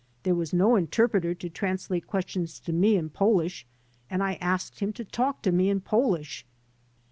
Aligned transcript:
There 0.23 0.33
was 0.33 0.51
no 0.51 0.77
interpreter 0.77 1.35
to 1.35 1.47
translate 1.47 2.07
questions 2.07 2.59
to 2.61 2.73
me 2.73 2.95
in 2.97 3.11
Polish 3.11 3.67
and 4.09 4.23
I 4.23 4.39
asked 4.41 4.79
him 4.79 4.91
to 4.93 5.05
talk 5.05 5.43
to 5.43 5.51
me 5.51 5.69
in 5.69 5.79
Polish. 5.79 6.43